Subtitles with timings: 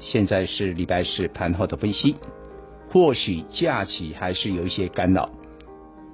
[0.00, 2.16] 现在是礼拜四盘后的分析。
[2.90, 5.28] 或许假期还是有一些干扰，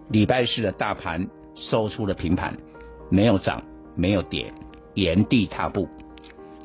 [0.08, 2.56] 礼拜四的大盘收出了平盘，
[3.10, 3.62] 没有涨，
[3.94, 4.52] 没有跌，
[4.94, 5.88] 原地踏步。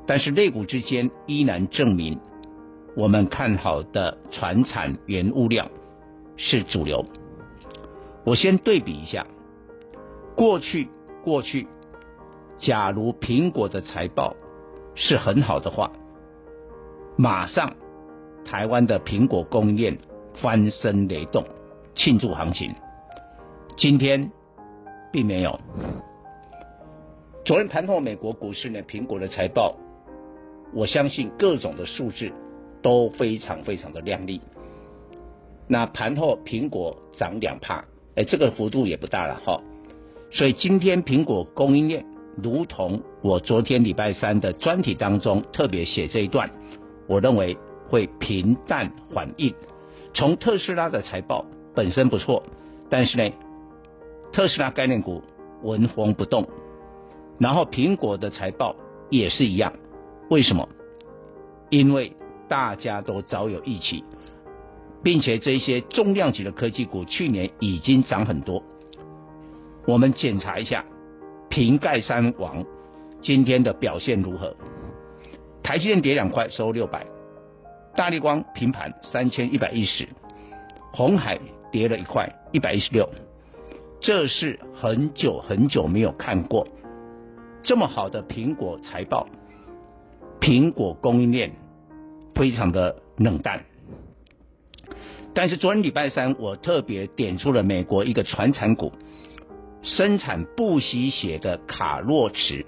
[0.07, 2.19] 但是类股之间依然证明，
[2.95, 5.69] 我们看好的传产原物料
[6.37, 7.05] 是主流。
[8.25, 9.27] 我先对比一下，
[10.35, 10.89] 过去
[11.23, 11.67] 过去。
[12.57, 14.35] 假如苹果的财报
[14.95, 15.91] 是很好的话，
[17.21, 17.73] 马上
[18.45, 19.97] 台湾的苹果供应链
[20.35, 21.43] 翻身雷动，
[21.93, 22.73] 庆祝行情。
[23.75, 24.31] 今天
[25.11, 25.59] 并没有。
[27.43, 29.75] 昨天盘后美国股市呢，苹果的财报，
[30.73, 32.31] 我相信各种的数字
[32.81, 34.39] 都非常非常的亮丽。
[35.67, 37.83] 那盘后苹果涨两趴，
[38.15, 39.59] 哎，这个幅度也不大了哈。
[40.31, 42.05] 所以今天苹果供应链。
[42.41, 46.49] 如同我昨天礼拜三的专题当中特别写这一段，
[47.09, 47.57] 我认为
[47.89, 49.53] 会平淡缓硬。
[50.13, 51.43] 从特斯拉的财报
[51.75, 52.43] 本身不错，
[52.89, 53.33] 但是呢，
[54.31, 55.21] 特斯拉概念股
[55.63, 56.47] 纹风不动，
[57.39, 58.75] 然后苹果的财报
[59.09, 59.73] 也是一样。
[60.29, 60.69] 为什么？
[61.69, 62.13] 因为
[62.47, 64.03] 大家都早有预期，
[65.03, 68.63] 并且这些重量级的科技股去年已经涨很多。
[69.85, 70.85] 我们检查一下。
[71.49, 72.63] 苹概三王
[73.23, 74.55] 今天的表现如何？
[75.69, 77.01] 台积电跌两块，收六百；
[77.95, 80.07] 大立光平盘三千一百一十；
[80.91, 81.39] 红海
[81.71, 83.07] 跌了一块，一百一十六。
[84.01, 86.67] 这是很久很久没有看过
[87.61, 89.27] 这么好的苹果财报，
[90.41, 91.51] 苹果供应链
[92.33, 93.63] 非常的冷淡。
[95.35, 98.91] 但是昨天礼拜三，我特别点出了美国一个传产股。
[99.83, 102.65] 生产不吸血的卡洛驰，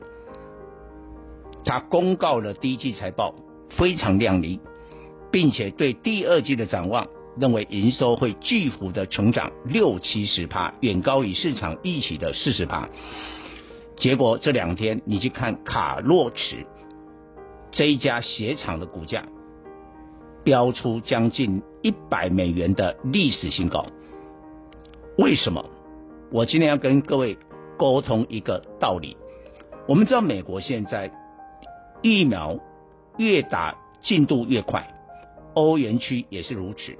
[1.64, 3.36] 他公告了第一季财报
[3.70, 4.60] 非常亮丽，
[5.32, 7.08] 并且对第二季的展望
[7.38, 12.90] 认为营收会巨幅的成长六七十趴，远高于市场预期的四十趴。
[13.98, 16.66] 结果这两天你去看卡洛驰
[17.72, 19.26] 这一家鞋厂的股价，
[20.44, 23.86] 飙出将近一百美元的历史新高，
[25.18, 25.64] 为什么？
[26.32, 27.38] 我今天要跟各位
[27.78, 29.16] 沟通一个道理。
[29.88, 31.12] 我们知道美国现在
[32.02, 32.60] 疫苗
[33.18, 34.88] 越打进度越快，
[35.54, 36.96] 欧元区也是如此。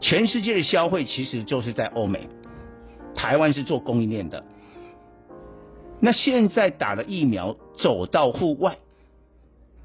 [0.00, 2.28] 全世界的消费其实就是在欧美，
[3.14, 4.44] 台湾是做供应链的。
[6.00, 8.78] 那现在打了疫苗走到户外，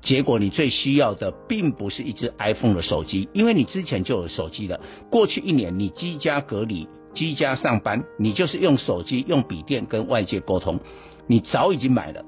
[0.02, 4.80] 结果你最需要的并不是一只 iPhone 的手机，因为你之前就有手机了。
[5.10, 6.88] 过去一年你居家隔离。
[7.16, 10.80] 居家上班，你就是用手机、用笔电跟外界沟通，
[11.28, 12.26] 你早已经买了。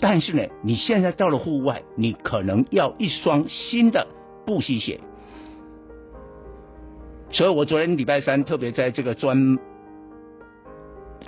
[0.00, 4.06] 但是呢，你现在到了户外，你可能要一双新的
[4.46, 5.00] 布鞋。
[7.30, 9.58] 所以我昨天礼拜三特别在这个专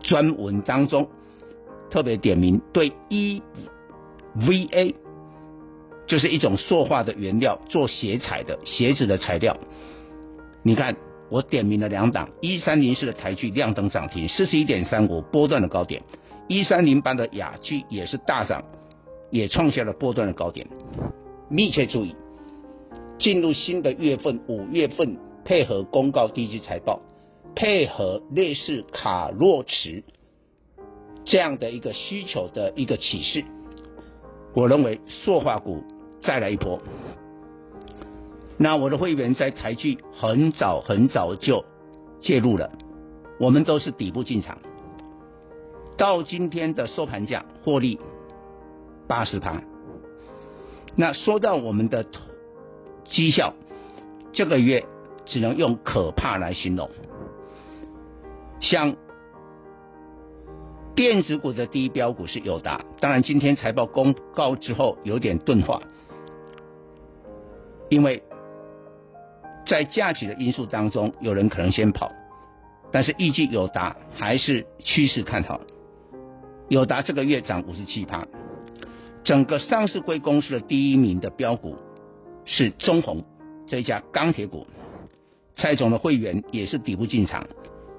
[0.03, 1.09] 专文当中
[1.91, 4.95] 特别点名，对 EVA
[6.07, 9.57] 就是一种塑化的原料做鞋材的鞋子的材料，
[10.63, 10.97] 你看。
[11.31, 16.03] 我点名了两档，一三零四的台剧亮灯涨停，四十一点三五波段的高点；
[16.49, 18.63] 一三零班的雅居也是大涨，
[19.31, 20.67] 也创下了波段的高点。
[21.49, 22.15] 密切注意，
[23.19, 27.01] 进入新的月份，五月份配合公告第一季财报，
[27.55, 30.03] 配合类似卡洛驰
[31.25, 33.45] 这样的一个需求的一个启示，
[34.55, 35.83] 我认为塑化股
[36.21, 36.81] 再来一波。
[38.59, 41.65] 那我的会员在台剧很早很早就
[42.21, 42.71] 介入了，
[43.39, 44.59] 我们都是底部进场，
[45.97, 47.99] 到今天的收盘价获利
[49.07, 49.63] 八十趴。
[50.97, 52.07] 那说到我们的
[53.05, 53.55] 绩效，
[54.33, 54.85] 这个月
[55.25, 56.91] 只能用可怕来形容。
[58.61, 58.97] 像
[60.95, 65.81] 电子股的第一标股是友达，当然今天财报公告之后有点钝化，
[67.89, 68.23] 因为。
[69.65, 72.11] 在价值的因素当中，有人可能先跑，
[72.91, 75.61] 但是预计友达还是趋势看好。
[76.73, 78.27] 友达这个月涨五十七趴，
[79.25, 81.77] 整个上市柜公司的第一名的标股
[82.47, 83.27] 是中鸿，
[83.67, 84.67] 这一家钢铁股，
[85.55, 87.47] 蔡总的会员也是底部进场。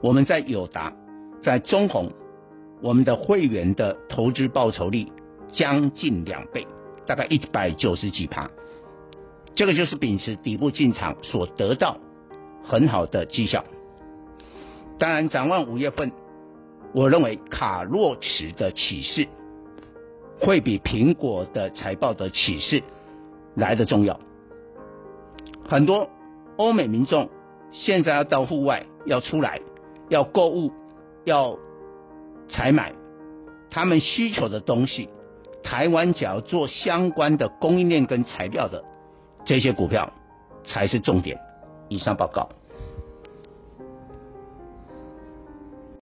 [0.02, 0.92] 我们在友达、
[1.44, 2.12] 在中鸿，
[2.82, 5.06] 我们的会员的投资报酬率
[5.52, 6.66] 将近两倍，
[7.06, 8.50] 大概一百九十几趴。
[9.54, 12.00] 这个就是秉持底部进场所得到
[12.64, 13.64] 很好的绩效。
[14.98, 16.12] 当然，展望五月份，
[16.94, 19.28] 我认为卡洛驰的启示
[20.40, 22.84] 会比苹果的财报的启示
[23.56, 24.20] 来得重要。
[25.68, 26.10] 很多
[26.58, 27.30] 欧美民众
[27.72, 29.60] 现在要到户外，要出来，
[30.10, 30.72] 要购物，
[31.24, 31.58] 要
[32.48, 32.94] 采买
[33.72, 35.10] 他们需求的东西。
[35.64, 38.84] 台湾只要做相关的供应链跟材料的
[39.46, 40.12] 这些股票
[40.66, 41.40] 才是重点。
[41.88, 42.50] 以上报告。